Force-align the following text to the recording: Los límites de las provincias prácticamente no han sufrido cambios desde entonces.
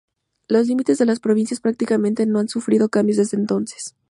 Los 0.47 0.65
límites 0.65 0.97
de 0.97 1.05
las 1.05 1.19
provincias 1.19 1.59
prácticamente 1.59 2.25
no 2.25 2.39
han 2.39 2.47
sufrido 2.49 2.89
cambios 2.89 3.17
desde 3.19 3.37
entonces. 3.37 3.95